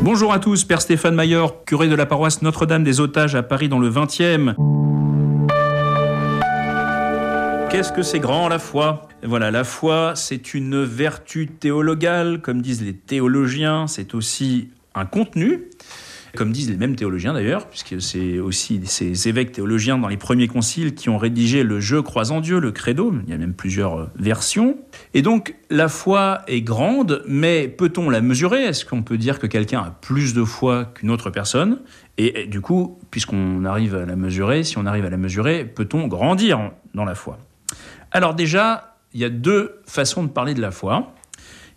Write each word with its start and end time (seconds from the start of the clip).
Bonjour 0.00 0.32
à 0.32 0.38
tous, 0.38 0.64
Père 0.64 0.80
Stéphane 0.80 1.14
Maillard, 1.14 1.64
curé 1.64 1.88
de 1.88 1.94
la 1.94 2.06
paroisse 2.06 2.42
Notre-Dame 2.42 2.84
des 2.84 3.00
Otages 3.00 3.34
à 3.34 3.42
Paris 3.42 3.68
dans 3.68 3.78
le 3.78 3.90
20e. 3.90 4.54
Qu'est-ce 7.70 7.92
que 7.92 8.02
c'est 8.02 8.20
grand 8.20 8.48
la 8.48 8.58
foi? 8.58 9.08
Voilà, 9.22 9.50
la 9.50 9.64
foi, 9.64 10.12
c'est 10.14 10.54
une 10.54 10.84
vertu 10.84 11.48
théologale, 11.48 12.40
comme 12.40 12.62
disent 12.62 12.82
les 12.82 12.94
théologiens, 12.94 13.86
c'est 13.86 14.14
aussi 14.14 14.68
un 14.94 15.06
contenu, 15.06 15.70
comme 16.34 16.52
disent 16.52 16.70
les 16.70 16.76
mêmes 16.76 16.96
théologiens 16.96 17.32
d'ailleurs, 17.32 17.68
puisque 17.68 18.00
c'est 18.00 18.38
aussi 18.38 18.80
ces 18.84 19.28
évêques 19.28 19.52
théologiens 19.52 19.98
dans 19.98 20.08
les 20.08 20.16
premiers 20.16 20.48
conciles 20.48 20.94
qui 20.94 21.08
ont 21.08 21.18
rédigé 21.18 21.62
le 21.62 21.80
Je 21.80 21.96
crois 21.96 22.30
en 22.30 22.40
Dieu, 22.40 22.58
le 22.58 22.72
credo, 22.72 23.14
il 23.26 23.30
y 23.30 23.34
a 23.34 23.38
même 23.38 23.54
plusieurs 23.54 23.98
euh, 23.98 24.10
versions. 24.16 24.76
Et 25.14 25.22
donc 25.22 25.54
la 25.70 25.88
foi 25.88 26.42
est 26.46 26.62
grande, 26.62 27.22
mais 27.26 27.68
peut-on 27.68 28.10
la 28.10 28.20
mesurer? 28.20 28.64
Est-ce 28.64 28.84
qu'on 28.84 29.02
peut 29.02 29.18
dire 29.18 29.38
que 29.38 29.46
quelqu'un 29.46 29.80
a 29.80 29.90
plus 29.90 30.34
de 30.34 30.44
foi 30.44 30.86
qu'une 30.94 31.10
autre 31.10 31.30
personne? 31.30 31.80
Et, 32.16 32.46
du 32.46 32.60
coup, 32.60 33.00
puisqu'on 33.10 33.64
arrive 33.64 33.96
à 33.96 34.06
la 34.06 34.14
mesurer, 34.14 34.62
si 34.62 34.78
on 34.78 34.86
arrive 34.86 35.04
à 35.04 35.10
la 35.10 35.16
mesurer, 35.16 35.64
peut-on 35.64 36.06
grandir 36.06 36.70
dans 36.94 37.04
la 37.04 37.16
foi? 37.16 37.38
Alors 38.12 38.34
déjà, 38.34 38.96
il 39.12 39.20
y 39.20 39.24
a 39.24 39.30
deux 39.30 39.80
façons 39.86 40.22
de 40.22 40.28
parler 40.28 40.54
de 40.54 40.60
la 40.60 40.70
foi 40.70 41.12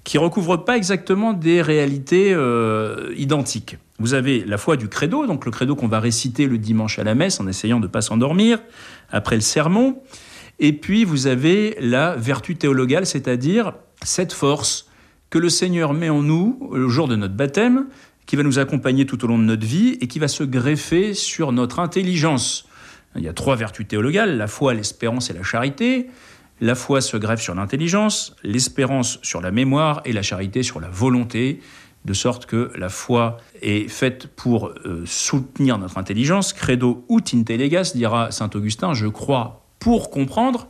qui 0.07 0.17
recouvrent 0.17 0.63
pas 0.63 0.77
exactement 0.77 1.33
des 1.33 1.61
réalités 1.61 2.31
euh, 2.33 3.13
identiques. 3.17 3.77
Vous 3.99 4.13
avez 4.13 4.45
la 4.45 4.57
foi 4.57 4.77
du 4.77 4.87
credo, 4.87 5.27
donc 5.27 5.43
le 5.43 5.51
credo 5.51 5.75
qu'on 5.75 5.89
va 5.89 5.99
réciter 5.99 6.47
le 6.47 6.57
dimanche 6.57 6.97
à 6.97 7.03
la 7.03 7.13
messe 7.13 7.41
en 7.41 7.47
essayant 7.47 7.81
de 7.81 7.87
ne 7.87 7.91
pas 7.91 7.99
s'endormir 7.99 8.59
après 9.11 9.35
le 9.35 9.41
sermon. 9.41 10.01
Et 10.59 10.71
puis 10.71 11.03
vous 11.03 11.27
avez 11.27 11.75
la 11.81 12.15
vertu 12.15 12.55
théologale, 12.55 13.05
c'est-à-dire 13.05 13.73
cette 14.01 14.31
force 14.31 14.87
que 15.29 15.39
le 15.39 15.49
Seigneur 15.49 15.93
met 15.93 16.07
en 16.07 16.23
nous 16.23 16.71
le 16.71 16.87
jour 16.87 17.09
de 17.09 17.17
notre 17.17 17.35
baptême, 17.35 17.87
qui 18.27 18.37
va 18.37 18.43
nous 18.43 18.59
accompagner 18.59 19.05
tout 19.05 19.25
au 19.25 19.27
long 19.27 19.37
de 19.37 19.43
notre 19.43 19.67
vie 19.67 19.97
et 19.99 20.07
qui 20.07 20.19
va 20.19 20.29
se 20.29 20.45
greffer 20.45 21.15
sur 21.15 21.51
notre 21.51 21.81
intelligence. 21.81 22.65
Il 23.17 23.23
y 23.23 23.27
a 23.27 23.33
trois 23.33 23.57
vertus 23.57 23.85
théologales, 23.85 24.37
la 24.37 24.47
foi, 24.47 24.73
l'espérance 24.73 25.29
et 25.29 25.33
la 25.33 25.43
charité. 25.43 26.07
La 26.59 26.73
foi 26.73 27.01
se 27.01 27.17
greffe 27.17 27.41
sur 27.41 27.53
l'intelligence, 27.53 28.35
l'espérance 28.43 29.19
sur 29.21 29.41
la 29.41 29.51
mémoire 29.51 30.01
et 30.05 30.13
la 30.13 30.23
charité 30.23 30.63
sur 30.63 30.79
la 30.79 30.89
volonté 30.89 31.59
de 32.05 32.13
sorte 32.13 32.45
que 32.45 32.71
la 32.75 32.89
foi 32.89 33.37
est 33.61 33.87
faite 33.89 34.27
pour 34.27 34.69
euh, 34.69 35.03
soutenir 35.05 35.77
notre 35.77 35.97
intelligence. 35.97 36.53
Credo 36.53 37.05
ut 37.09 37.35
intellegas, 37.35 37.91
dira 37.93 38.31
saint 38.31 38.49
Augustin, 38.55 38.93
je 38.93 39.07
crois 39.07 39.65
pour 39.79 40.09
comprendre, 40.09 40.67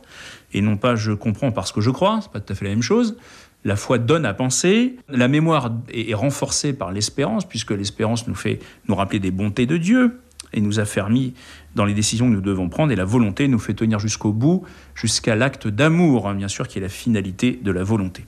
et 0.52 0.60
non 0.60 0.76
pas 0.76 0.96
je 0.96 1.12
comprends 1.12 1.52
parce 1.52 1.72
que 1.72 1.80
je 1.80 1.90
crois, 1.90 2.20
c'est 2.22 2.30
pas 2.30 2.40
tout 2.40 2.52
à 2.52 2.56
fait 2.56 2.66
la 2.66 2.72
même 2.72 2.82
chose. 2.82 3.16
La 3.64 3.76
foi 3.76 3.98
donne 3.98 4.26
à 4.26 4.34
penser, 4.34 4.96
la 5.08 5.28
mémoire 5.28 5.72
est, 5.92 6.14
renforcée 6.14 6.72
par 6.72 6.92
l'espérance, 6.92 7.44
puisque 7.46 7.70
l'espérance 7.70 8.28
nous 8.28 8.34
fait 8.34 8.60
nous 8.86 8.94
rappeler 8.94 9.18
des 9.18 9.30
bontés 9.30 9.66
de 9.66 9.76
Dieu 9.76 10.20
et 10.52 10.60
nous 10.60 10.80
affermit 10.80 11.34
dans 11.74 11.84
les 11.84 11.94
décisions 11.94 12.28
que 12.28 12.34
nous 12.34 12.40
devons 12.40 12.68
prendre, 12.68 12.92
et 12.92 12.96
la 12.96 13.04
volonté 13.04 13.48
nous 13.48 13.58
fait 13.58 13.74
tenir 13.74 13.98
jusqu'au 13.98 14.32
bout, 14.32 14.64
jusqu'à 14.94 15.36
l'acte 15.36 15.68
d'amour, 15.68 16.28
hein, 16.28 16.34
bien 16.34 16.48
sûr, 16.48 16.68
qui 16.68 16.78
est 16.78 16.82
la 16.82 16.88
finalité 16.88 17.58
de 17.62 17.70
la 17.70 17.82
volonté. 17.82 18.24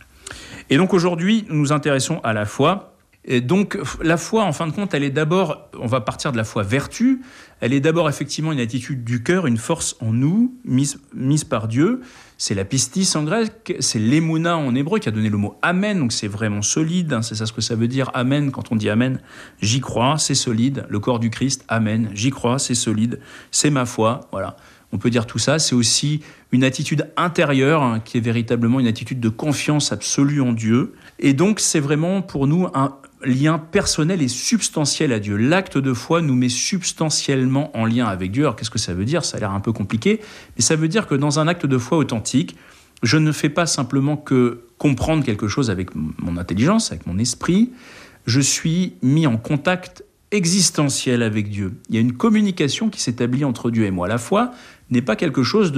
Et 0.69 0.77
donc 0.77 0.95
aujourd'hui, 0.95 1.45
nous 1.49 1.57
nous 1.57 1.73
intéressons 1.73 2.21
à 2.23 2.33
la 2.33 2.47
foi, 2.47 2.90
et 3.25 3.43
donc 3.43 3.79
la 4.03 4.17
foi, 4.17 4.45
en 4.45 4.53
fin 4.53 4.67
de 4.67 4.73
compte, 4.73 4.95
elle 4.95 5.03
est 5.03 5.11
d'abord, 5.11 5.69
on 5.79 5.87
va 5.87 6.01
partir 6.01 6.33
de 6.33 6.39
la 6.39 6.45
foi 6.45 6.63
vertu, 6.63 7.21
elle 7.61 7.75
est 7.75 7.81
d'abord 7.81 8.09
effectivement 8.09 8.51
une 8.51 8.61
attitude 8.61 9.05
du 9.05 9.23
cœur, 9.23 9.47
une 9.47 9.59
force 9.59 9.97
en 10.01 10.13
nous, 10.13 10.55
mise, 10.65 10.99
mise 11.15 11.45
par 11.45 11.69
Dieu. 11.69 12.01
C'est 12.39 12.55
la 12.55 12.65
pistis 12.65 13.15
en 13.17 13.25
grec, 13.25 13.77
c'est 13.81 13.99
l'émouna 13.99 14.57
en 14.57 14.75
hébreu 14.75 14.99
qui 14.99 15.09
a 15.11 15.13
donné 15.13 15.29
le 15.29 15.37
mot 15.37 15.59
amen, 15.61 15.99
donc 15.99 16.13
c'est 16.13 16.29
vraiment 16.29 16.63
solide, 16.63 17.13
hein, 17.13 17.21
c'est 17.21 17.35
ça 17.35 17.45
ce 17.45 17.53
que 17.53 17.61
ça 17.61 17.75
veut 17.75 17.89
dire, 17.89 18.11
amen, 18.15 18.51
quand 18.51 18.73
on 18.73 18.77
dit 18.77 18.89
amen, 18.89 19.21
j'y 19.61 19.81
crois, 19.81 20.17
c'est 20.17 20.35
solide, 20.35 20.87
le 20.89 20.99
corps 20.99 21.19
du 21.19 21.29
Christ, 21.29 21.67
amen, 21.69 22.09
j'y 22.15 22.31
crois, 22.31 22.59
c'est 22.59 22.75
solide, 22.75 23.21
c'est 23.51 23.71
ma 23.71 23.85
foi, 23.85 24.29
voilà. 24.33 24.57
On 24.93 24.99
peut 24.99 25.11
dire 25.11 25.27
tout 25.27 25.39
ça, 25.39 25.61
c'est 25.61 25.77
aussi 25.77 26.21
une 26.51 26.65
attitude 26.65 27.13
intérieure 27.17 27.83
hein, 27.83 28.01
qui 28.01 28.19
est 28.19 28.21
véritablement 28.21 28.81
une 28.81 28.89
attitude 28.89 29.21
de 29.21 29.29
confiance 29.29 29.93
absolue 29.93 30.41
en 30.41 30.53
Dieu. 30.53 30.95
Et 31.21 31.33
donc 31.33 31.61
c'est 31.61 31.79
vraiment 31.79 32.23
pour 32.23 32.49
nous 32.49 32.67
un, 32.75 32.97
lien 33.25 33.59
personnel 33.59 34.23
et 34.23 34.29
substantiel 34.29 35.13
à 35.13 35.21
Dieu. 35.21 35.37
L'acte 35.37 35.79
de 35.79 35.93
foi 35.93 36.23
nous 36.23 36.35
met 36.35 36.49
substantiellement 36.49 37.77
en 37.77 37.85
lien 37.85 38.07
avec 38.07 38.31
Dieu. 38.31 38.45
Alors 38.45 38.57
qu'est-ce 38.57 38.71
que 38.71 38.79
ça 38.79 38.95
veut 38.95 39.05
dire? 39.05 39.25
Ça 39.25 39.37
a 39.37 39.41
l'air 39.41 39.53
un 39.53 39.61
peu 39.61 39.73
compliqué, 39.73 40.21
mais 40.57 40.63
ça 40.63 40.77
veut 40.77 40.89
dire 40.89 41.07
que 41.07 41.15
dans 41.15 41.39
un 41.39 41.49
acte 41.49 41.67
de 41.67 41.79
foi 41.79 41.99
authentique, 41.99 42.57
je 43.03 43.17
ne 43.17 43.33
fais 43.33 43.49
pas 43.49 43.67
simplement 43.67 44.17
que 44.17 44.65
comprendre 44.79 45.25
quelque 45.25 45.49
chose 45.49 45.71
avec 45.71 45.95
mon 45.95 46.37
intelligence, 46.37 46.93
avec 46.93 47.07
mon 47.07 47.19
esprit, 47.19 47.71
je 48.27 48.41
suis 48.41 48.95
mis 49.03 49.27
en 49.27 49.37
contact 49.37 50.05
existentiel 50.31 51.23
avec 51.23 51.51
Dieu. 51.51 51.75
Il 51.89 51.95
y 51.97 51.99
a 51.99 52.01
une 52.01 52.13
communication 52.13 52.89
qui 52.89 53.01
s'établit 53.01 53.45
entre 53.45 53.71
Dieu 53.71 53.85
et 53.85 53.91
moi. 53.91 54.07
La 54.07 54.19
foi 54.19 54.53
n'est 54.91 55.03
pas 55.03 55.17
quelque 55.17 55.43
chose 55.43 55.73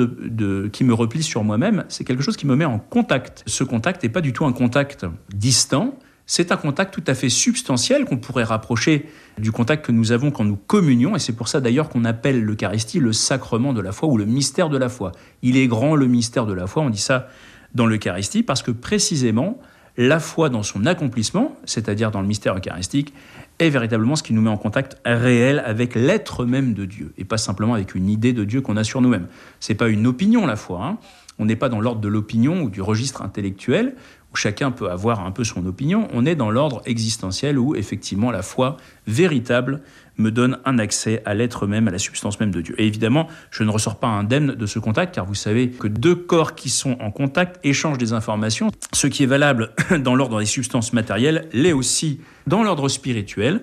qui 0.72 0.84
me 0.84 0.94
replie 0.94 1.22
sur 1.22 1.42
moi-même, 1.42 1.84
c'est 1.88 2.04
quelque 2.04 2.22
chose 2.22 2.36
qui 2.36 2.46
me 2.46 2.54
met 2.54 2.64
en 2.64 2.78
contact. 2.78 3.42
Ce 3.46 3.64
contact 3.64 4.02
n'est 4.02 4.08
pas 4.08 4.20
du 4.20 4.32
tout 4.32 4.44
un 4.44 4.52
contact 4.52 5.06
distant, 5.32 5.98
c'est 6.26 6.52
un 6.52 6.56
contact 6.56 6.94
tout 6.94 7.04
à 7.06 7.14
fait 7.14 7.28
substantiel 7.28 8.04
qu'on 8.04 8.16
pourrait 8.16 8.44
rapprocher 8.44 9.06
du 9.38 9.52
contact 9.52 9.84
que 9.84 9.92
nous 9.92 10.12
avons 10.12 10.30
quand 10.30 10.44
nous 10.44 10.56
communions, 10.56 11.16
et 11.16 11.18
c'est 11.18 11.32
pour 11.32 11.48
ça 11.48 11.60
d'ailleurs 11.60 11.88
qu'on 11.88 12.04
appelle 12.04 12.42
l'Eucharistie 12.42 13.00
le 13.00 13.12
sacrement 13.12 13.72
de 13.72 13.80
la 13.80 13.92
foi 13.92 14.08
ou 14.08 14.16
le 14.16 14.24
mystère 14.24 14.68
de 14.68 14.78
la 14.78 14.88
foi. 14.88 15.12
Il 15.42 15.56
est 15.56 15.66
grand 15.66 15.96
le 15.96 16.06
mystère 16.06 16.46
de 16.46 16.52
la 16.52 16.66
foi, 16.66 16.82
on 16.82 16.90
dit 16.90 17.00
ça 17.00 17.28
dans 17.74 17.86
l'Eucharistie, 17.86 18.42
parce 18.42 18.62
que 18.62 18.70
précisément, 18.70 19.58
la 19.96 20.20
foi 20.20 20.48
dans 20.48 20.62
son 20.62 20.86
accomplissement, 20.86 21.56
c'est-à-dire 21.64 22.10
dans 22.10 22.20
le 22.20 22.26
mystère 22.26 22.56
eucharistique, 22.56 23.12
est 23.58 23.68
véritablement 23.68 24.16
ce 24.16 24.22
qui 24.22 24.32
nous 24.32 24.42
met 24.42 24.50
en 24.50 24.56
contact 24.56 24.96
réel 25.04 25.62
avec 25.64 25.94
l'être 25.94 26.44
même 26.44 26.74
de 26.74 26.84
Dieu, 26.84 27.12
et 27.18 27.24
pas 27.24 27.38
simplement 27.38 27.74
avec 27.74 27.94
une 27.94 28.08
idée 28.08 28.32
de 28.32 28.44
Dieu 28.44 28.60
qu'on 28.60 28.76
a 28.76 28.84
sur 28.84 29.00
nous-mêmes. 29.00 29.26
C'est 29.60 29.74
pas 29.74 29.88
une 29.88 30.06
opinion 30.06 30.46
la 30.46 30.56
foi. 30.56 30.84
Hein. 30.84 30.98
On 31.38 31.46
n'est 31.46 31.56
pas 31.56 31.68
dans 31.68 31.80
l'ordre 31.80 32.00
de 32.00 32.08
l'opinion 32.08 32.62
ou 32.62 32.70
du 32.70 32.80
registre 32.80 33.22
intellectuel 33.22 33.94
où 34.32 34.36
chacun 34.36 34.70
peut 34.70 34.90
avoir 34.90 35.24
un 35.24 35.30
peu 35.30 35.44
son 35.44 35.66
opinion, 35.66 36.08
on 36.12 36.24
est 36.26 36.34
dans 36.34 36.50
l'ordre 36.50 36.82
existentiel 36.86 37.58
où 37.58 37.74
effectivement 37.74 38.30
la 38.30 38.42
foi 38.42 38.76
véritable 39.06 39.82
me 40.18 40.30
donne 40.30 40.58
un 40.64 40.78
accès 40.78 41.22
à 41.24 41.34
l'être 41.34 41.66
même, 41.66 41.88
à 41.88 41.90
la 41.90 41.98
substance 41.98 42.38
même 42.40 42.50
de 42.50 42.60
Dieu. 42.60 42.74
Et 42.78 42.86
évidemment, 42.86 43.28
je 43.50 43.62
ne 43.62 43.70
ressors 43.70 43.98
pas 43.98 44.08
indemne 44.08 44.54
de 44.54 44.66
ce 44.66 44.78
contact, 44.78 45.14
car 45.14 45.24
vous 45.24 45.34
savez 45.34 45.70
que 45.70 45.88
deux 45.88 46.14
corps 46.14 46.54
qui 46.54 46.68
sont 46.68 46.96
en 47.00 47.10
contact 47.10 47.58
échangent 47.64 47.98
des 47.98 48.12
informations. 48.12 48.70
Ce 48.92 49.06
qui 49.06 49.22
est 49.22 49.26
valable 49.26 49.70
dans 50.00 50.14
l'ordre 50.14 50.40
des 50.40 50.46
substances 50.46 50.92
matérielles 50.92 51.48
l'est 51.52 51.72
aussi 51.72 52.20
dans 52.46 52.62
l'ordre 52.62 52.88
spirituel, 52.88 53.62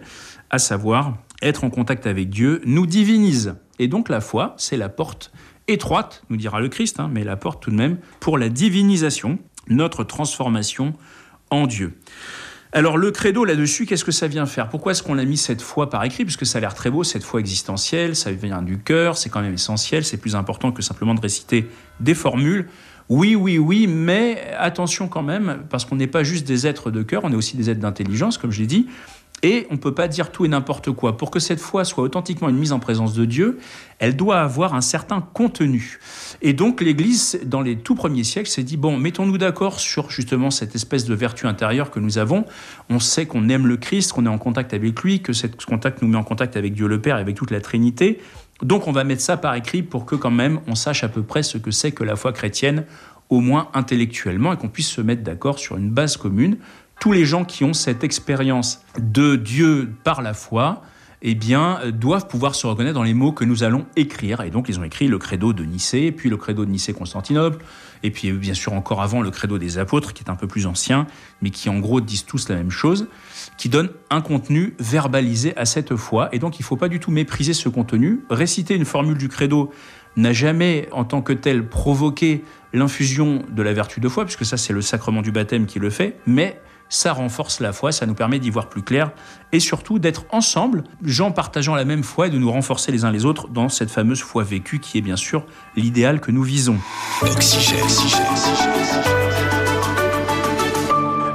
à 0.50 0.58
savoir 0.58 1.18
être 1.42 1.64
en 1.64 1.70
contact 1.70 2.08
avec 2.08 2.30
Dieu 2.30 2.62
nous 2.66 2.86
divinise. 2.86 3.56
Et 3.78 3.88
donc 3.88 4.10
la 4.10 4.22
foi, 4.22 4.56
c'est 4.58 4.78
la 4.78 4.90
porte 4.90 5.32
étroite, 5.68 6.24
nous 6.30 6.38
dira 6.38 6.60
le 6.60 6.68
Christ, 6.68 7.00
hein, 7.00 7.10
mais 7.12 7.24
la 7.24 7.38
porte 7.38 7.62
tout 7.62 7.72
de 7.72 7.76
même 7.76 7.98
pour 8.20 8.38
la 8.38 8.50
divinisation, 8.50 9.38
notre 9.70 10.04
transformation 10.04 10.94
en 11.50 11.68
Dieu. 11.68 11.98
Alors 12.72 12.98
le 12.98 13.10
credo 13.10 13.46
là-dessus, 13.46 13.88
qu'est-ce 13.88 14.06
que 14.06 14.12
ça 14.12 14.28
vient 14.28 14.46
faire? 14.46 14.70
Pourquoi 14.70 14.92
est-ce 14.92 15.02
qu'on 15.02 15.16
l'a 15.16 15.26
mis 15.26 15.38
cette 15.38 15.62
foi 15.62 15.90
par 15.90 16.04
écrit? 16.04 16.24
Puisque 16.24 16.46
ça 16.46 16.60
a 16.60 16.62
l'air 16.62 16.76
très 16.76 16.92
beau, 16.92 17.04
cette 17.04 17.24
foi 17.24 17.40
existentielle, 17.40 18.16
ça 18.16 18.32
vient 18.32 18.62
du 18.62 18.78
cœur, 18.78 19.18
c'est 19.18 19.30
quand 19.30 19.42
même 19.42 19.56
essentiel, 19.56 20.06
c'est 20.06 20.18
plus 20.18 20.36
important 20.36 20.72
que 20.72 20.84
simplement 20.84 21.16
de 21.16 21.22
réciter 21.22 21.68
des 22.00 22.14
formules. 22.14 22.68
Oui, 23.10 23.34
oui, 23.34 23.58
oui, 23.58 23.88
mais 23.88 24.54
attention 24.56 25.08
quand 25.08 25.24
même, 25.24 25.64
parce 25.72 25.84
qu'on 25.84 25.96
n'est 25.96 26.06
pas 26.06 26.24
juste 26.24 26.46
des 26.46 26.68
êtres 26.68 26.92
de 26.92 27.02
cœur, 27.02 27.24
on 27.24 27.32
est 27.32 27.36
aussi 27.36 27.58
des 27.58 27.72
êtres 27.72 27.80
d'intelligence, 27.80 28.38
comme 28.38 28.52
je 28.52 28.60
l'ai 28.60 28.68
dit. 28.68 28.86
Et 29.42 29.68
on 29.70 29.74
ne 29.74 29.80
peut 29.80 29.94
pas 29.94 30.08
dire 30.08 30.32
tout 30.32 30.46
et 30.46 30.50
n'importe 30.50 30.92
quoi. 30.92 31.16
Pour 31.16 31.32
que 31.32 31.40
cette 31.40 31.62
foi 31.62 31.86
soit 31.86 32.04
authentiquement 32.04 32.50
une 32.50 32.58
mise 32.58 32.74
en 32.74 32.80
présence 32.80 33.14
de 33.14 33.26
Dieu, 33.26 33.60
elle 34.00 34.16
doit 34.16 34.42
avoir 34.42 34.74
un 34.74 34.82
certain 34.82 35.22
contenu. 35.22 36.00
Et 36.42 36.54
donc 36.54 36.82
l'Église, 36.82 37.40
dans 37.46 37.62
les 37.62 37.78
tout 37.78 37.96
premiers 37.96 38.24
siècles, 38.24 38.50
s'est 38.50 38.64
dit, 38.64 38.78
bon, 38.78 38.98
mettons-nous 38.98 39.38
d'accord 39.38 39.80
sur 39.80 40.10
justement 40.10 40.52
cette 40.52 40.76
espèce 40.76 41.06
de 41.06 41.14
vertu 41.14 41.48
intérieure 41.48 41.92
que 41.92 42.00
nous 42.00 42.18
avons. 42.18 42.46
On 42.90 43.00
sait 43.00 43.26
qu'on 43.26 43.48
aime 43.50 43.68
le 43.68 43.78
Christ, 43.78 44.12
qu'on 44.12 44.26
est 44.26 44.30
en 44.30 44.38
contact 44.38 44.74
avec 44.74 45.02
lui, 45.02 45.22
que 45.22 45.34
ce 45.34 45.48
contact 45.48 46.02
nous 46.02 46.10
met 46.10 46.18
en 46.18 46.24
contact 46.24 46.58
avec 46.58 46.74
Dieu 46.74 46.88
le 46.88 47.02
Père 47.02 47.18
et 47.18 47.22
avec 47.22 47.36
toute 47.36 47.52
la 47.52 47.62
Trinité. 47.62 48.20
Donc 48.62 48.88
on 48.88 48.92
va 48.92 49.06
mettre 49.06 49.22
ça 49.22 49.38
par 49.38 49.56
écrit 49.56 49.84
pour 49.84 50.06
que 50.06 50.16
quand 50.16 50.32
même 50.32 50.60
on 50.68 50.76
sache 50.76 51.06
à 51.06 51.08
peu 51.08 51.24
près 51.24 51.44
ce 51.44 51.58
que 51.58 51.72
c'est 51.72 51.94
que 51.94 52.04
la 52.04 52.18
foi 52.18 52.34
chrétienne, 52.34 52.84
au 53.30 53.40
moins 53.40 53.70
intellectuellement, 53.74 54.54
et 54.54 54.58
qu'on 54.58 54.68
puisse 54.68 54.90
se 54.90 55.02
mettre 55.02 55.24
d'accord 55.24 55.60
sur 55.60 55.78
une 55.78 55.90
base 55.90 56.18
commune 56.18 56.58
tous 57.00 57.12
les 57.12 57.26
gens 57.26 57.46
qui 57.46 57.64
ont 57.64 57.74
cette 57.74 58.04
expérience 58.04 58.84
de 59.00 59.36
Dieu 59.36 59.94
par 60.04 60.22
la 60.22 60.34
foi, 60.34 60.82
eh 61.22 61.36
bien, 61.36 61.80
doivent 61.92 62.28
pouvoir 62.28 62.56
se 62.56 62.66
reconnaître 62.66 62.94
dans 62.94 63.04
les 63.04 63.14
mots 63.14 63.34
que 63.34 63.44
nous 63.44 63.64
allons 63.64 63.86
écrire. 63.98 64.42
Et 64.42 64.50
donc, 64.50 64.70
ils 64.70 64.80
ont 64.80 64.84
écrit 64.84 65.08
le 65.08 65.18
credo 65.18 65.52
de 65.52 65.64
Nicée, 65.64 66.12
puis 66.12 66.30
le 66.30 66.38
credo 66.38 66.66
de 66.66 66.72
Nicée-Constantinople, 66.72 67.64
et 68.04 68.12
puis, 68.12 68.32
bien 68.32 68.54
sûr, 68.54 68.72
encore 68.74 69.02
avant, 69.02 69.22
le 69.22 69.30
credo 69.30 69.58
des 69.58 69.78
apôtres, 69.78 70.14
qui 70.14 70.24
est 70.24 70.30
un 70.30 70.36
peu 70.36 70.48
plus 70.48 70.66
ancien, 70.66 71.08
mais 71.42 71.50
qui, 71.50 71.68
en 71.68 71.80
gros, 71.80 72.00
disent 72.00 72.26
tous 72.26 72.48
la 72.48 72.56
même 72.56 72.72
chose, 72.72 73.08
qui 73.58 73.68
donne 73.68 73.90
un 74.10 74.22
contenu 74.22 74.76
verbalisé 74.80 75.56
à 75.58 75.66
cette 75.66 75.96
foi. 75.98 76.30
Et 76.32 76.40
donc, 76.40 76.60
il 76.60 76.62
ne 76.62 76.66
faut 76.66 76.78
pas 76.78 76.88
du 76.88 77.00
tout 77.00 77.12
mépriser 77.12 77.54
ce 77.54 77.68
contenu. 77.68 78.22
Réciter 78.30 78.76
une 78.76 78.86
formule 78.86 79.18
du 79.18 79.28
credo 79.28 79.72
n'a 80.16 80.32
jamais, 80.32 80.88
en 80.94 81.04
tant 81.04 81.22
que 81.22 81.34
tel, 81.34 81.68
provoqué 81.68 82.46
l'infusion 82.72 83.44
de 83.50 83.62
la 83.62 83.74
vertu 83.74 84.00
de 84.00 84.08
foi, 84.08 84.24
puisque 84.24 84.46
ça, 84.46 84.56
c'est 84.56 84.74
le 84.74 84.82
sacrement 84.82 85.22
du 85.22 85.32
baptême 85.32 85.66
qui 85.66 85.80
le 85.80 85.90
fait, 85.90 86.18
mais 86.26 86.62
ça 86.90 87.14
renforce 87.14 87.60
la 87.60 87.72
foi, 87.72 87.92
ça 87.92 88.06
nous 88.06 88.16
permet 88.16 88.40
d'y 88.40 88.50
voir 88.50 88.68
plus 88.68 88.82
clair 88.82 89.12
et 89.52 89.60
surtout 89.60 90.00
d'être 90.00 90.26
ensemble, 90.32 90.84
gens 91.04 91.32
partageant 91.32 91.76
la 91.76 91.86
même 91.86 92.04
foi 92.04 92.28
et 92.28 92.30
de 92.30 92.38
nous 92.38 92.52
renforcer 92.52 92.92
les 92.92 93.06
uns 93.06 93.12
les 93.12 93.26
autres 93.26 93.48
dans 93.48 93.70
cette 93.70 93.92
fameuse 93.92 94.22
foi 94.22 94.44
vécue 94.44 94.80
qui 94.80 94.98
est 94.98 95.02
bien 95.02 95.16
sûr 95.16 95.46
l'idéal 95.76 96.20
que 96.20 96.32
nous 96.32 96.44
visons. 96.44 96.78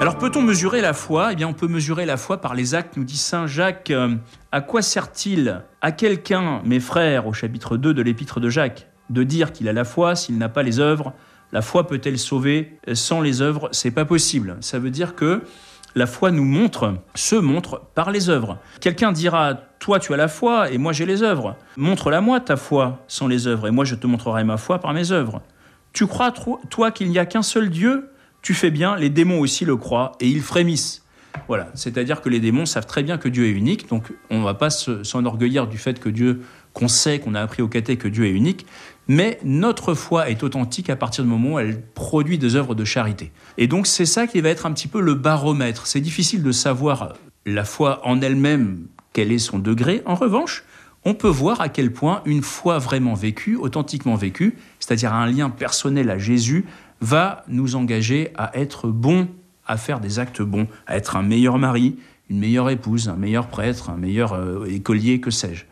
Alors 0.00 0.18
peut-on 0.18 0.42
mesurer 0.42 0.80
la 0.80 0.92
foi? 0.92 1.32
Eh 1.32 1.36
bien 1.36 1.48
on 1.48 1.54
peut 1.54 1.68
mesurer 1.68 2.04
la 2.04 2.16
foi 2.16 2.40
par 2.40 2.54
les 2.54 2.74
actes, 2.74 2.96
nous 2.96 3.04
dit 3.04 3.16
Saint 3.16 3.46
Jacques. 3.46 3.90
Euh, 3.90 4.16
à 4.52 4.60
quoi 4.60 4.82
sert-il 4.82 5.62
à 5.80 5.92
quelqu'un, 5.92 6.60
mes 6.64 6.80
frères, 6.80 7.26
au 7.26 7.32
chapitre 7.32 7.76
2 7.76 7.94
de 7.94 8.02
l'épître 8.02 8.38
de 8.38 8.50
Jacques, 8.50 8.88
de 9.08 9.22
dire 9.22 9.52
qu'il 9.52 9.68
a 9.68 9.72
la 9.72 9.84
foi 9.84 10.14
s'il 10.14 10.36
n'a 10.36 10.48
pas 10.48 10.62
les 10.62 10.78
œuvres? 10.78 11.14
La 11.54 11.62
foi 11.62 11.86
peut-elle 11.86 12.18
sauver? 12.18 12.80
Sans 12.94 13.20
les 13.20 13.40
œuvres, 13.40 13.68
c'est 13.70 13.92
pas 13.92 14.04
possible. 14.04 14.56
Ça 14.60 14.80
veut 14.80 14.90
dire 14.90 15.14
que 15.14 15.42
la 15.94 16.08
foi 16.08 16.32
nous 16.32 16.42
montre, 16.42 16.94
se 17.14 17.36
montre 17.36 17.80
par 17.94 18.10
les 18.10 18.28
œuvres. 18.28 18.58
Quelqu'un 18.80 19.12
dira 19.12 19.54
Toi, 19.78 20.00
tu 20.00 20.12
as 20.12 20.16
la 20.16 20.26
foi 20.26 20.72
et 20.72 20.78
moi 20.78 20.92
j'ai 20.92 21.06
les 21.06 21.22
œuvres. 21.22 21.54
Montre-la 21.76 22.20
moi 22.20 22.40
ta 22.40 22.56
foi 22.56 23.04
sans 23.06 23.28
les 23.28 23.46
œuvres 23.46 23.68
et 23.68 23.70
moi 23.70 23.84
je 23.84 23.94
te 23.94 24.08
montrerai 24.08 24.42
ma 24.42 24.56
foi 24.56 24.80
par 24.80 24.92
mes 24.94 25.12
œuvres. 25.12 25.42
Tu 25.92 26.08
crois, 26.08 26.32
toi, 26.70 26.90
qu'il 26.90 27.08
n'y 27.08 27.20
a 27.20 27.24
qu'un 27.24 27.42
seul 27.42 27.70
Dieu? 27.70 28.10
Tu 28.42 28.52
fais 28.52 28.72
bien, 28.72 28.96
les 28.96 29.08
démons 29.08 29.38
aussi 29.38 29.64
le 29.64 29.76
croient 29.76 30.10
et 30.18 30.26
ils 30.26 30.42
frémissent. 30.42 31.04
Voilà, 31.46 31.68
c'est-à-dire 31.74 32.20
que 32.20 32.28
les 32.28 32.40
démons 32.40 32.66
savent 32.66 32.86
très 32.86 33.02
bien 33.02 33.18
que 33.18 33.28
Dieu 33.28 33.46
est 33.46 33.52
unique, 33.52 33.88
donc 33.88 34.12
on 34.30 34.40
ne 34.40 34.44
va 34.44 34.54
pas 34.54 34.70
s'enorgueillir 34.70 35.66
du 35.66 35.78
fait 35.78 36.00
que 36.00 36.08
Dieu, 36.08 36.42
qu'on 36.72 36.88
sait, 36.88 37.18
qu'on 37.18 37.34
a 37.34 37.40
appris 37.40 37.62
au 37.62 37.68
caté 37.68 37.96
que 37.96 38.08
Dieu 38.08 38.26
est 38.26 38.32
unique, 38.32 38.66
mais 39.08 39.38
notre 39.44 39.94
foi 39.94 40.30
est 40.30 40.42
authentique 40.42 40.90
à 40.90 40.96
partir 40.96 41.24
du 41.24 41.30
moment 41.30 41.54
où 41.54 41.58
elle 41.58 41.80
produit 41.80 42.38
des 42.38 42.56
œuvres 42.56 42.74
de 42.74 42.84
charité. 42.84 43.32
Et 43.58 43.66
donc 43.66 43.86
c'est 43.86 44.06
ça 44.06 44.26
qui 44.26 44.40
va 44.40 44.48
être 44.48 44.66
un 44.66 44.72
petit 44.72 44.88
peu 44.88 45.00
le 45.00 45.14
baromètre. 45.14 45.86
C'est 45.86 46.00
difficile 46.00 46.42
de 46.42 46.52
savoir 46.52 47.14
la 47.46 47.64
foi 47.64 48.00
en 48.04 48.20
elle-même, 48.20 48.86
quel 49.12 49.32
est 49.32 49.38
son 49.38 49.58
degré. 49.58 50.02
En 50.06 50.14
revanche, 50.14 50.64
on 51.04 51.14
peut 51.14 51.28
voir 51.28 51.60
à 51.60 51.68
quel 51.68 51.92
point 51.92 52.22
une 52.24 52.42
foi 52.42 52.78
vraiment 52.78 53.14
vécue, 53.14 53.56
authentiquement 53.56 54.14
vécue, 54.14 54.56
c'est-à-dire 54.80 55.12
un 55.12 55.26
lien 55.26 55.50
personnel 55.50 56.08
à 56.10 56.18
Jésus, 56.18 56.64
va 57.00 57.44
nous 57.48 57.76
engager 57.76 58.30
à 58.36 58.56
être 58.58 58.88
bons, 58.88 59.28
à 59.66 59.76
faire 59.76 60.00
des 60.00 60.18
actes 60.18 60.40
bons, 60.40 60.66
à 60.86 60.96
être 60.96 61.16
un 61.16 61.22
meilleur 61.22 61.58
mari, 61.58 61.96
une 62.30 62.38
meilleure 62.38 62.70
épouse, 62.70 63.08
un 63.10 63.16
meilleur 63.16 63.48
prêtre, 63.48 63.90
un 63.90 63.96
meilleur 63.96 64.32
euh, 64.32 64.64
écolier, 64.64 65.20
que 65.20 65.30
sais-je. 65.30 65.64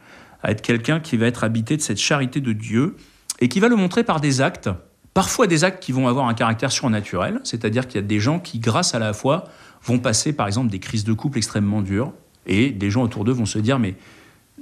À 0.43 0.51
être 0.51 0.61
quelqu'un 0.61 1.01
qui 1.01 1.17
va 1.17 1.27
être 1.27 1.45
habité 1.45 1.77
de 1.77 1.83
cette 1.83 2.01
charité 2.01 2.41
de 2.41 2.53
Dieu 2.53 2.97
et 3.43 3.49
qui 3.49 3.59
va 3.59 3.67
le 3.67 3.75
montrer 3.75 4.05
par 4.05 4.21
des 4.21 4.41
actes, 4.41 4.71
parfois 5.15 5.49
des 5.49 5.65
actes 5.65 5.83
qui 5.83 5.91
vont 5.91 6.07
avoir 6.07 6.29
un 6.29 6.35
caractère 6.35 6.71
surnaturel, 6.71 7.41
c'est-à-dire 7.43 7.89
qu'il 7.89 7.97
y 7.97 8.05
a 8.05 8.07
des 8.07 8.21
gens 8.21 8.39
qui, 8.39 8.61
grâce 8.61 8.95
à 8.95 9.01
la 9.01 9.13
foi, 9.13 9.47
vont 9.83 9.99
passer 9.99 10.33
par 10.33 10.47
exemple 10.47 10.71
des 10.71 10.79
crises 10.79 11.03
de 11.03 11.13
couple 11.13 11.39
extrêmement 11.39 11.83
dures 11.83 12.13
et 12.47 12.71
des 12.71 12.89
gens 12.89 13.03
autour 13.03 13.25
d'eux 13.25 13.33
vont 13.33 13.45
se 13.45 13.59
dire 13.59 13.81
mais 13.81 13.97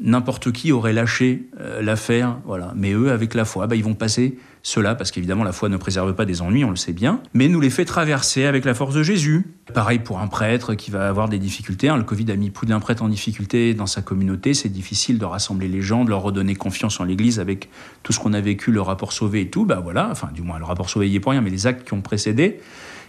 n'importe 0.01 0.51
qui 0.53 0.73
aurait 0.73 0.93
lâché 0.93 1.49
euh, 1.61 1.83
l'affaire, 1.83 2.39
voilà. 2.45 2.73
Mais 2.77 2.93
eux, 2.93 3.11
avec 3.11 3.35
la 3.35 3.45
foi, 3.45 3.67
bah, 3.67 3.77
ils 3.77 3.85
vont 3.85 3.95
passer 3.95 4.39
cela, 4.63 4.95
parce 4.95 5.11
qu'évidemment, 5.11 5.45
la 5.45 5.53
foi 5.53 5.69
ne 5.69 5.77
préserve 5.77 6.15
pas 6.15 6.25
des 6.25 6.43
ennuis, 6.43 6.65
on 6.65 6.71
le 6.71 6.77
sait 6.77 6.93
bien, 6.93 7.21
mais 7.33 7.49
nous 7.49 7.61
les 7.61 7.71
fait 7.71 7.85
traverser 7.85 8.45
avec 8.45 8.65
la 8.65 8.75
force 8.75 8.95
de 8.95 9.03
Jésus. 9.03 9.47
Pareil 9.73 9.99
pour 9.99 10.19
un 10.21 10.27
prêtre 10.27 10.75
qui 10.75 10.91
va 10.91 11.09
avoir 11.09 11.29
des 11.29 11.39
difficultés. 11.39 11.89
Hein. 11.89 11.97
Le 11.97 12.05
Covid 12.05 12.31
a 12.31 12.37
mis 12.37 12.51
plus 12.51 12.67
d'un 12.67 12.81
prêtre 12.81 13.03
en 13.03 13.09
difficulté 13.09 13.73
dans 13.75 13.87
sa 13.87 14.03
communauté. 14.03 14.53
C'est 14.53 14.69
difficile 14.69 15.19
de 15.19 15.25
rassembler 15.25 15.69
les 15.69 15.81
gens, 15.81 16.05
de 16.05 16.11
leur 16.11 16.23
redonner 16.23 16.55
confiance 16.55 17.01
en 17.01 17.05
l'Église 17.05 17.41
avec 17.41 17.71
tout 18.03 18.13
ce 18.13 18.21
qu'on 18.21 18.33
a 18.33 18.41
vécu, 18.41 18.71
le 18.71 18.83
rapport 18.83 19.13
sauvé 19.13 19.43
et 19.43 19.51
tout. 19.51 19.65
Bah 19.65 19.81
voilà, 19.83 20.09
enfin, 20.11 20.29
du 20.35 20.43
moins, 20.43 20.59
le 20.59 20.65
rapport 20.65 20.91
sauvé 20.91 21.09
y 21.09 21.17
est 21.17 21.21
pour 21.21 21.33
rien, 21.33 21.41
mais 21.41 21.51
les 21.51 21.67
actes 21.67 21.87
qui 21.87 21.95
ont 21.95 22.03
précédé. 22.03 22.61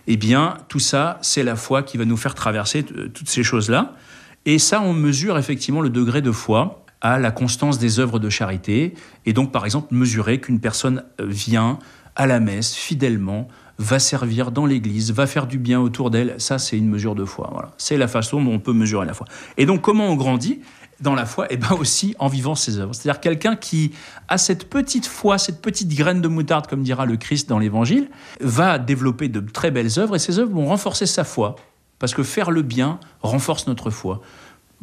Eh 0.08 0.18
bien, 0.18 0.58
tout 0.68 0.80
ça, 0.80 1.20
c'est 1.22 1.44
la 1.44 1.56
foi 1.56 1.84
qui 1.84 1.98
va 1.98 2.06
nous 2.06 2.18
faire 2.18 2.34
traverser 2.34 2.84
toutes 2.84 3.30
ces 3.30 3.44
choses-là. 3.44 3.96
Et 4.46 4.58
ça, 4.58 4.82
on 4.82 4.94
mesure 4.94 5.38
effectivement 5.38 5.82
le 5.82 5.90
degré 5.90 6.22
de 6.22 6.32
foi 6.32 6.81
à 7.02 7.20
la 7.20 7.32
constance 7.32 7.80
des 7.80 8.00
œuvres 8.00 8.20
de 8.20 8.30
charité. 8.30 8.94
Et 9.26 9.34
donc, 9.34 9.52
par 9.52 9.66
exemple, 9.66 9.94
mesurer 9.94 10.40
qu'une 10.40 10.60
personne 10.60 11.04
euh, 11.20 11.26
vient 11.28 11.80
à 12.16 12.28
la 12.28 12.40
messe 12.40 12.76
fidèlement, 12.76 13.48
va 13.78 14.00
servir 14.00 14.52
dans 14.52 14.66
l'église, 14.66 15.12
va 15.12 15.26
faire 15.26 15.48
du 15.48 15.58
bien 15.58 15.80
autour 15.80 16.12
d'elle. 16.12 16.36
Ça, 16.38 16.60
c'est 16.60 16.78
une 16.78 16.88
mesure 16.88 17.16
de 17.16 17.26
foi. 17.26 17.50
Voilà. 17.52 17.72
C'est 17.78 17.98
la 17.98 18.08
façon 18.08 18.42
dont 18.42 18.52
on 18.52 18.60
peut 18.60 18.74
mesurer 18.74 19.06
la 19.06 19.14
foi. 19.14 19.26
Et 19.58 19.66
donc, 19.66 19.82
comment 19.82 20.08
on 20.08 20.16
grandit 20.16 20.60
dans 21.02 21.16
la 21.16 21.26
foi, 21.26 21.46
et 21.46 21.56
eh 21.56 21.58
bien 21.58 21.72
aussi 21.72 22.16
en 22.20 22.28
vivant 22.28 22.54
ses 22.54 22.78
œuvres. 22.80 22.94
C'est-à-dire 22.94 23.20
quelqu'un 23.20 23.56
qui 23.56 23.92
a 24.28 24.38
cette 24.38 24.70
petite 24.70 25.08
foi, 25.08 25.38
cette 25.38 25.62
petite 25.62 25.94
graine 25.96 26.22
de 26.22 26.28
moutarde, 26.28 26.68
comme 26.68 26.84
dira 26.84 27.06
le 27.06 27.18
Christ 27.18 27.50
dans 27.50 27.58
l'Évangile, 27.60 28.10
va 28.40 28.78
développer 28.78 29.28
de 29.28 29.40
très 29.40 29.72
belles 29.72 29.98
œuvres 29.98 30.16
et 30.16 30.20
ces 30.20 30.38
œuvres 30.38 30.52
vont 30.52 30.68
renforcer 30.68 31.08
sa 31.08 31.24
foi. 31.24 31.56
Parce 31.98 32.14
que 32.14 32.24
faire 32.24 32.52
le 32.52 32.62
bien 32.62 33.00
renforce 33.22 33.68
notre 33.68 33.90
foi. 33.90 34.22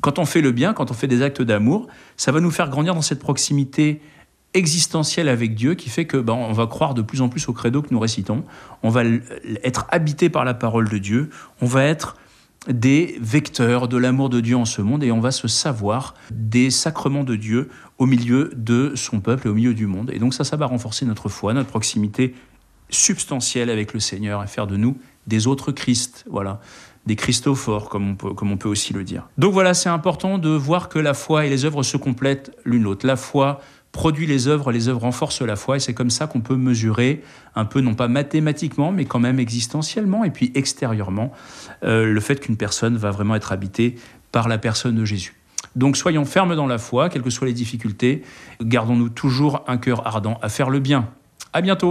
Quand 0.00 0.18
on 0.18 0.24
fait 0.24 0.40
le 0.40 0.52
bien, 0.52 0.72
quand 0.74 0.90
on 0.90 0.94
fait 0.94 1.08
des 1.08 1.22
actes 1.22 1.42
d'amour, 1.42 1.88
ça 2.16 2.32
va 2.32 2.40
nous 2.40 2.50
faire 2.50 2.70
grandir 2.70 2.94
dans 2.94 3.02
cette 3.02 3.18
proximité 3.18 4.00
existentielle 4.54 5.28
avec 5.28 5.54
Dieu 5.54 5.74
qui 5.74 5.90
fait 5.90 6.06
que 6.06 6.16
ben, 6.16 6.32
on 6.32 6.52
va 6.52 6.66
croire 6.66 6.94
de 6.94 7.02
plus 7.02 7.20
en 7.20 7.28
plus 7.28 7.48
au 7.48 7.52
credo 7.52 7.82
que 7.82 7.88
nous 7.90 8.00
récitons, 8.00 8.44
on 8.82 8.88
va 8.88 9.02
être 9.62 9.86
habité 9.90 10.30
par 10.30 10.44
la 10.44 10.54
parole 10.54 10.88
de 10.88 10.98
Dieu, 10.98 11.30
on 11.60 11.66
va 11.66 11.84
être 11.84 12.16
des 12.68 13.18
vecteurs 13.20 13.88
de 13.88 13.96
l'amour 13.96 14.30
de 14.30 14.40
Dieu 14.40 14.56
en 14.56 14.64
ce 14.64 14.82
monde 14.82 15.04
et 15.04 15.12
on 15.12 15.20
va 15.20 15.30
se 15.30 15.48
savoir 15.48 16.14
des 16.30 16.70
sacrements 16.70 17.24
de 17.24 17.36
Dieu 17.36 17.68
au 17.98 18.06
milieu 18.06 18.50
de 18.56 18.92
son 18.94 19.20
peuple 19.20 19.46
et 19.46 19.50
au 19.50 19.54
milieu 19.54 19.74
du 19.74 19.86
monde. 19.86 20.10
Et 20.12 20.18
donc 20.18 20.34
ça, 20.34 20.44
ça 20.44 20.56
va 20.56 20.66
renforcer 20.66 21.06
notre 21.06 21.28
foi, 21.28 21.54
notre 21.54 21.70
proximité 21.70 22.34
substantielle 22.90 23.70
avec 23.70 23.92
le 23.92 24.00
Seigneur 24.00 24.42
et 24.42 24.46
faire 24.46 24.66
de 24.66 24.76
nous 24.76 24.98
des 25.26 25.46
autres 25.46 25.72
Christ. 25.72 26.24
Voilà 26.30 26.60
des 27.08 27.16
Christophores, 27.16 27.88
comme 27.88 28.10
on, 28.10 28.14
peut, 28.14 28.34
comme 28.34 28.52
on 28.52 28.58
peut 28.58 28.68
aussi 28.68 28.92
le 28.92 29.02
dire. 29.02 29.26
Donc 29.38 29.54
voilà, 29.54 29.72
c'est 29.72 29.88
important 29.88 30.36
de 30.36 30.50
voir 30.50 30.90
que 30.90 30.98
la 30.98 31.14
foi 31.14 31.46
et 31.46 31.50
les 31.50 31.64
œuvres 31.64 31.82
se 31.82 31.96
complètent 31.96 32.52
l'une 32.66 32.82
l'autre. 32.82 33.06
La 33.06 33.16
foi 33.16 33.60
produit 33.92 34.26
les 34.26 34.46
œuvres, 34.46 34.70
les 34.72 34.88
œuvres 34.88 35.00
renforcent 35.00 35.40
la 35.40 35.56
foi, 35.56 35.76
et 35.76 35.80
c'est 35.80 35.94
comme 35.94 36.10
ça 36.10 36.26
qu'on 36.26 36.42
peut 36.42 36.54
mesurer, 36.54 37.22
un 37.54 37.64
peu 37.64 37.80
non 37.80 37.94
pas 37.94 38.08
mathématiquement, 38.08 38.92
mais 38.92 39.06
quand 39.06 39.20
même 39.20 39.40
existentiellement, 39.40 40.22
et 40.22 40.30
puis 40.30 40.52
extérieurement, 40.54 41.32
euh, 41.82 42.04
le 42.04 42.20
fait 42.20 42.38
qu'une 42.40 42.58
personne 42.58 42.98
va 42.98 43.10
vraiment 43.10 43.34
être 43.34 43.52
habitée 43.52 43.94
par 44.30 44.46
la 44.46 44.58
personne 44.58 44.94
de 44.94 45.06
Jésus. 45.06 45.34
Donc 45.76 45.96
soyons 45.96 46.26
fermes 46.26 46.54
dans 46.56 46.66
la 46.66 46.76
foi, 46.76 47.08
quelles 47.08 47.22
que 47.22 47.30
soient 47.30 47.46
les 47.46 47.54
difficultés, 47.54 48.22
gardons-nous 48.60 49.08
toujours 49.08 49.64
un 49.66 49.78
cœur 49.78 50.06
ardent 50.06 50.38
à 50.42 50.50
faire 50.50 50.68
le 50.68 50.78
bien. 50.78 51.08
À 51.54 51.62
bientôt 51.62 51.86